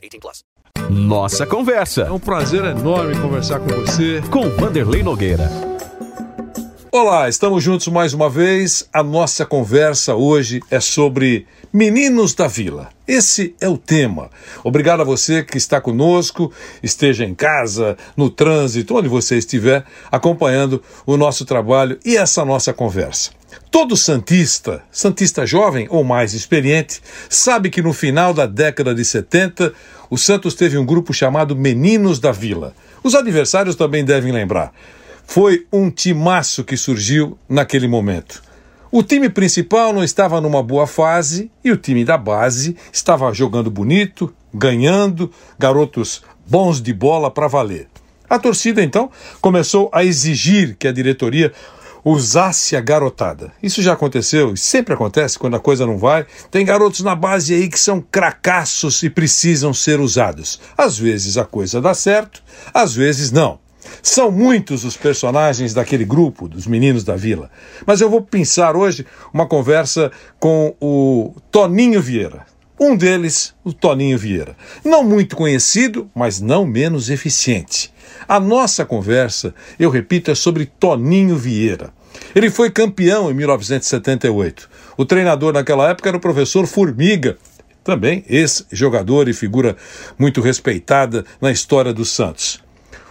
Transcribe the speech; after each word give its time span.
18 0.00 0.20
plus. 0.20 0.44
Nossa 0.88 1.46
Conversa. 1.46 2.02
É 2.02 2.10
um 2.10 2.18
prazer 2.18 2.64
enorme 2.64 3.18
conversar 3.20 3.60
com 3.60 3.68
você. 3.68 4.22
Com 4.30 4.48
Vanderlei 4.50 5.02
Nogueira. 5.02 5.50
Olá, 6.92 7.28
estamos 7.28 7.62
juntos 7.62 7.86
mais 7.86 8.12
uma 8.12 8.28
vez. 8.28 8.88
A 8.92 9.02
nossa 9.02 9.46
conversa 9.46 10.16
hoje 10.16 10.60
é 10.70 10.80
sobre 10.80 11.46
Meninos 11.72 12.34
da 12.34 12.48
Vila. 12.48 12.88
Esse 13.06 13.54
é 13.60 13.68
o 13.68 13.78
tema. 13.78 14.28
Obrigado 14.64 15.00
a 15.00 15.04
você 15.04 15.44
que 15.44 15.56
está 15.56 15.80
conosco, 15.80 16.52
esteja 16.82 17.24
em 17.24 17.34
casa, 17.34 17.96
no 18.16 18.28
trânsito, 18.28 18.96
onde 18.96 19.08
você 19.08 19.38
estiver, 19.38 19.84
acompanhando 20.10 20.82
o 21.06 21.16
nosso 21.16 21.44
trabalho 21.44 21.96
e 22.04 22.16
essa 22.16 22.44
nossa 22.44 22.72
conversa. 22.72 23.30
Todo 23.70 23.96
Santista, 23.96 24.82
Santista 24.90 25.46
jovem 25.46 25.86
ou 25.90 26.02
mais 26.02 26.34
experiente, 26.34 27.00
sabe 27.28 27.70
que 27.70 27.80
no 27.80 27.92
final 27.92 28.34
da 28.34 28.44
década 28.44 28.92
de 28.92 29.04
70, 29.04 29.72
o 30.10 30.18
Santos 30.18 30.54
teve 30.54 30.76
um 30.76 30.84
grupo 30.84 31.14
chamado 31.14 31.54
Meninos 31.54 32.18
da 32.18 32.32
Vila. 32.32 32.74
Os 33.00 33.14
adversários 33.14 33.76
também 33.76 34.04
devem 34.04 34.32
lembrar. 34.32 34.72
Foi 35.24 35.68
um 35.72 35.88
timaço 35.88 36.64
que 36.64 36.76
surgiu 36.76 37.38
naquele 37.48 37.86
momento. 37.86 38.42
O 38.90 39.04
time 39.04 39.28
principal 39.28 39.92
não 39.92 40.02
estava 40.02 40.40
numa 40.40 40.64
boa 40.64 40.84
fase 40.84 41.48
e 41.62 41.70
o 41.70 41.76
time 41.76 42.04
da 42.04 42.18
base 42.18 42.76
estava 42.92 43.32
jogando 43.32 43.70
bonito, 43.70 44.34
ganhando, 44.52 45.30
garotos 45.56 46.22
bons 46.44 46.82
de 46.82 46.92
bola 46.92 47.30
para 47.30 47.46
valer. 47.46 47.86
A 48.28 48.36
torcida 48.36 48.82
então 48.82 49.10
começou 49.40 49.88
a 49.92 50.04
exigir 50.04 50.76
que 50.76 50.88
a 50.88 50.92
diretoria 50.92 51.52
usasse 52.04 52.76
a 52.76 52.80
garotada. 52.80 53.52
Isso 53.62 53.82
já 53.82 53.92
aconteceu 53.92 54.52
e 54.54 54.56
sempre 54.56 54.94
acontece 54.94 55.38
quando 55.38 55.56
a 55.56 55.60
coisa 55.60 55.86
não 55.86 55.98
vai. 55.98 56.26
Tem 56.50 56.64
garotos 56.64 57.00
na 57.00 57.14
base 57.14 57.54
aí 57.54 57.68
que 57.68 57.78
são 57.78 58.00
cracassos 58.00 59.02
e 59.02 59.10
precisam 59.10 59.72
ser 59.72 60.00
usados. 60.00 60.60
Às 60.76 60.98
vezes 60.98 61.36
a 61.36 61.44
coisa 61.44 61.80
dá 61.80 61.94
certo, 61.94 62.42
às 62.72 62.94
vezes 62.94 63.30
não. 63.30 63.58
São 64.02 64.30
muitos 64.30 64.84
os 64.84 64.96
personagens 64.96 65.74
daquele 65.74 66.04
grupo, 66.04 66.48
dos 66.48 66.66
meninos 66.66 67.04
da 67.04 67.16
vila. 67.16 67.50
Mas 67.86 68.00
eu 68.00 68.10
vou 68.10 68.22
pensar 68.22 68.76
hoje 68.76 69.06
uma 69.32 69.46
conversa 69.46 70.10
com 70.38 70.74
o 70.80 71.34
Toninho 71.50 72.00
Vieira. 72.00 72.46
Um 72.82 72.96
deles, 72.96 73.52
o 73.62 73.74
Toninho 73.74 74.16
Vieira. 74.16 74.56
Não 74.82 75.04
muito 75.04 75.36
conhecido, 75.36 76.10
mas 76.14 76.40
não 76.40 76.64
menos 76.64 77.10
eficiente. 77.10 77.92
A 78.26 78.40
nossa 78.40 78.86
conversa, 78.86 79.54
eu 79.78 79.90
repito, 79.90 80.30
é 80.30 80.34
sobre 80.34 80.64
Toninho 80.64 81.36
Vieira. 81.36 81.92
Ele 82.34 82.48
foi 82.48 82.70
campeão 82.70 83.30
em 83.30 83.34
1978. 83.34 84.70
O 84.96 85.04
treinador 85.04 85.52
naquela 85.52 85.90
época 85.90 86.08
era 86.08 86.16
o 86.16 86.20
professor 86.20 86.66
Formiga, 86.66 87.36
também 87.84 88.24
ex-jogador 88.26 89.28
e 89.28 89.34
figura 89.34 89.76
muito 90.18 90.40
respeitada 90.40 91.26
na 91.38 91.50
história 91.50 91.92
do 91.92 92.06
Santos. 92.06 92.64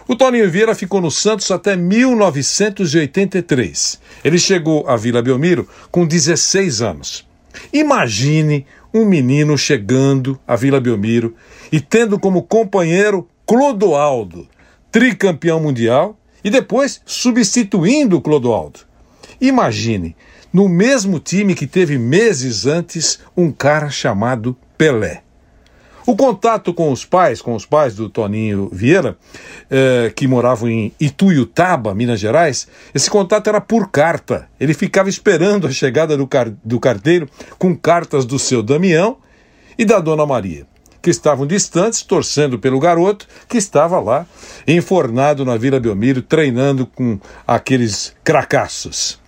O 0.08 0.16
Toninho 0.16 0.50
Vieira 0.50 0.74
ficou 0.74 1.00
no 1.00 1.12
Santos 1.12 1.52
até 1.52 1.76
1983. 1.76 4.00
Ele 4.24 4.40
chegou 4.40 4.90
à 4.90 4.98
Vila 4.98 5.22
Belmiro 5.22 5.70
com 5.92 6.08
16 6.08 6.82
anos. 6.82 7.30
Imagine 7.72 8.66
um 8.94 9.06
menino 9.06 9.58
chegando 9.58 10.40
à 10.48 10.56
Vila 10.56 10.80
Belmiro 10.80 11.36
e 11.72 11.80
tendo 11.80 12.20
como 12.20 12.44
companheiro 12.44 13.28
Clodoaldo, 13.46 14.48
tricampeão 14.92 15.60
mundial, 15.60 16.18
e 16.44 16.50
depois 16.50 17.02
substituindo 17.06 18.22
Clodoaldo. 18.22 18.82
Imagine, 19.42 20.16
no 20.52 20.68
mesmo 20.68 21.20
time 21.20 21.54
que 21.54 21.68
teve 21.68 21.98
meses 21.98 22.66
antes 22.66 23.20
um 23.36 23.52
cara 23.52 23.90
chamado 23.90 24.56
Pelé. 24.78 25.24
O 26.10 26.16
contato 26.16 26.74
com 26.74 26.92
os 26.92 27.06
pais, 27.06 27.40
com 27.40 27.54
os 27.54 27.68
pais 27.68 27.94
do 27.94 28.10
Toninho 28.10 28.68
Vieira, 28.74 29.16
eh, 29.70 30.12
que 30.16 30.28
moravam 30.28 30.68
em 30.68 30.92
Ituiutaba, 31.00 31.94
Minas 31.94 32.20
Gerais, 32.20 32.68
esse 32.96 33.08
contato 33.12 33.48
era 33.48 33.62
por 33.62 33.92
carta. 33.92 34.50
Ele 34.60 34.74
ficava 34.74 35.08
esperando 35.08 35.68
a 35.68 35.72
chegada 35.72 36.18
do, 36.18 36.26
car 36.26 36.52
do 36.66 36.80
carteiro 36.80 37.30
com 37.60 37.76
cartas 37.76 38.26
do 38.26 38.40
seu 38.40 38.64
Damião 38.64 39.18
e 39.78 39.86
da 39.86 40.00
Dona 40.00 40.26
Maria, 40.26 40.66
que 41.00 41.12
estavam 41.12 41.46
distantes, 41.46 42.02
torcendo 42.02 42.58
pelo 42.58 42.80
garoto 42.80 43.28
que 43.48 43.60
estava 43.60 44.00
lá, 44.00 44.26
enfornado 44.68 45.46
na 45.46 45.58
Vila 45.58 45.80
Belmiro, 45.80 46.24
treinando 46.24 46.88
com 46.88 47.20
aqueles 47.46 48.16
cracassos. 48.24 49.20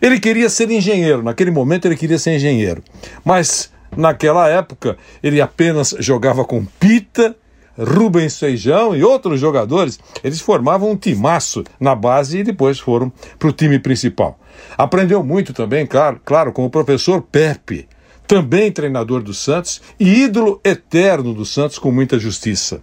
Ele 0.00 0.18
queria 0.18 0.48
ser 0.48 0.70
engenheiro, 0.70 1.22
naquele 1.22 1.50
momento 1.50 1.84
ele 1.84 1.96
queria 1.98 2.18
ser 2.18 2.34
engenheiro, 2.34 2.82
mas 3.22 3.70
Naquela 3.96 4.48
época, 4.48 4.96
ele 5.22 5.40
apenas 5.40 5.94
jogava 5.98 6.44
com 6.44 6.64
Pita, 6.64 7.36
Rubens 7.76 8.38
Feijão 8.38 8.94
e 8.94 9.02
outros 9.02 9.40
jogadores. 9.40 9.98
Eles 10.22 10.40
formavam 10.40 10.90
um 10.90 10.96
timaço 10.96 11.64
na 11.78 11.94
base 11.94 12.38
e 12.38 12.44
depois 12.44 12.78
foram 12.78 13.12
para 13.38 13.48
o 13.48 13.52
time 13.52 13.78
principal. 13.78 14.38
Aprendeu 14.76 15.24
muito 15.24 15.52
também, 15.52 15.86
claro, 15.86 16.20
claro, 16.24 16.52
com 16.52 16.64
o 16.64 16.70
professor 16.70 17.22
Pepe, 17.22 17.88
também 18.26 18.70
treinador 18.70 19.22
do 19.22 19.34
Santos 19.34 19.80
e 19.98 20.22
ídolo 20.22 20.60
eterno 20.64 21.34
do 21.34 21.44
Santos 21.44 21.78
com 21.78 21.90
muita 21.90 22.18
justiça. 22.18 22.82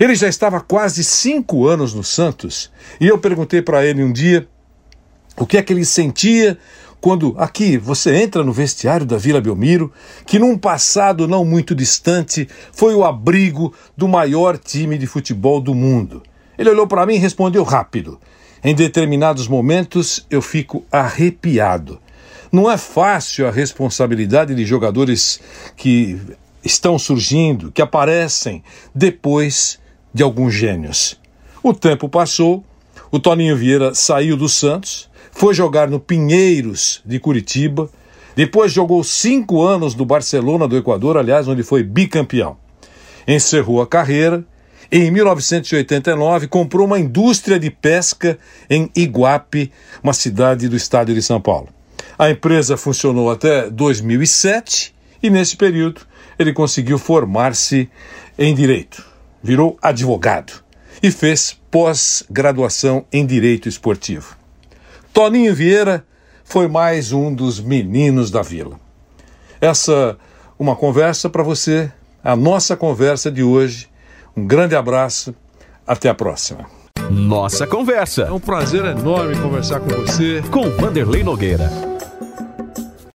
Ele 0.00 0.14
já 0.14 0.28
estava 0.28 0.60
quase 0.60 1.04
cinco 1.04 1.66
anos 1.66 1.92
no 1.92 2.02
Santos 2.02 2.70
e 2.98 3.06
eu 3.08 3.18
perguntei 3.18 3.60
para 3.60 3.84
ele 3.84 4.02
um 4.02 4.12
dia 4.12 4.48
o 5.36 5.46
que 5.46 5.58
é 5.58 5.62
que 5.62 5.72
ele 5.72 5.84
sentia 5.84 6.58
quando 7.02 7.34
aqui 7.36 7.76
você 7.76 8.14
entra 8.14 8.44
no 8.44 8.52
vestiário 8.52 9.04
da 9.04 9.18
Vila 9.18 9.40
Belmiro, 9.40 9.92
que 10.24 10.38
num 10.38 10.56
passado 10.56 11.26
não 11.26 11.44
muito 11.44 11.74
distante 11.74 12.48
foi 12.72 12.94
o 12.94 13.04
abrigo 13.04 13.74
do 13.96 14.06
maior 14.06 14.56
time 14.56 14.96
de 14.96 15.04
futebol 15.08 15.60
do 15.60 15.74
mundo. 15.74 16.22
Ele 16.56 16.70
olhou 16.70 16.86
para 16.86 17.04
mim 17.04 17.14
e 17.14 17.18
respondeu 17.18 17.64
rápido. 17.64 18.20
Em 18.62 18.72
determinados 18.72 19.48
momentos 19.48 20.24
eu 20.30 20.40
fico 20.40 20.84
arrepiado. 20.92 21.98
Não 22.52 22.70
é 22.70 22.78
fácil 22.78 23.48
a 23.48 23.50
responsabilidade 23.50 24.54
de 24.54 24.64
jogadores 24.64 25.40
que 25.76 26.20
estão 26.64 26.96
surgindo, 27.00 27.72
que 27.72 27.82
aparecem 27.82 28.62
depois 28.94 29.80
de 30.14 30.22
alguns 30.22 30.54
gênios. 30.54 31.18
O 31.64 31.74
tempo 31.74 32.08
passou, 32.08 32.64
o 33.10 33.18
Toninho 33.18 33.56
Vieira 33.56 33.92
saiu 33.92 34.36
do 34.36 34.48
Santos 34.48 35.10
foi 35.32 35.54
jogar 35.54 35.88
no 35.88 35.98
Pinheiros 35.98 37.02
de 37.04 37.18
Curitiba, 37.18 37.90
depois 38.36 38.72
jogou 38.72 39.02
cinco 39.02 39.62
anos 39.62 39.94
no 39.94 40.06
Barcelona 40.06 40.68
do 40.68 40.76
Equador, 40.76 41.16
aliás, 41.16 41.48
onde 41.48 41.62
foi 41.62 41.82
bicampeão. 41.82 42.56
Encerrou 43.26 43.82
a 43.82 43.86
carreira 43.86 44.44
e, 44.90 44.98
em 44.98 45.10
1989, 45.10 46.46
comprou 46.46 46.86
uma 46.86 46.98
indústria 46.98 47.58
de 47.58 47.70
pesca 47.70 48.38
em 48.70 48.90
Iguape, 48.94 49.72
uma 50.02 50.12
cidade 50.12 50.68
do 50.68 50.76
estado 50.76 51.12
de 51.12 51.22
São 51.22 51.40
Paulo. 51.40 51.68
A 52.18 52.30
empresa 52.30 52.76
funcionou 52.76 53.30
até 53.30 53.68
2007 53.68 54.94
e, 55.22 55.30
nesse 55.30 55.56
período, 55.56 56.02
ele 56.38 56.52
conseguiu 56.52 56.98
formar-se 56.98 57.88
em 58.38 58.54
direito. 58.54 59.04
Virou 59.42 59.76
advogado 59.82 60.62
e 61.02 61.10
fez 61.10 61.58
pós-graduação 61.70 63.04
em 63.12 63.26
direito 63.26 63.68
esportivo. 63.68 64.41
Toninho 65.12 65.54
Vieira 65.54 66.06
foi 66.42 66.66
mais 66.68 67.12
um 67.12 67.32
dos 67.34 67.60
meninos 67.60 68.30
da 68.30 68.40
vila. 68.40 68.80
Essa 69.60 70.16
uma 70.58 70.74
conversa 70.74 71.28
para 71.28 71.42
você, 71.42 71.92
a 72.24 72.34
nossa 72.34 72.76
conversa 72.76 73.30
de 73.30 73.42
hoje. 73.42 73.88
Um 74.34 74.46
grande 74.46 74.74
abraço, 74.74 75.34
até 75.86 76.08
a 76.08 76.14
próxima. 76.14 76.64
Nossa 77.10 77.66
conversa. 77.66 78.22
É 78.22 78.32
um 78.32 78.40
prazer 78.40 78.84
enorme 78.86 79.36
conversar 79.36 79.80
com 79.80 79.90
você. 79.90 80.42
Com 80.50 80.70
Vanderlei 80.70 81.22
Nogueira. 81.22 81.91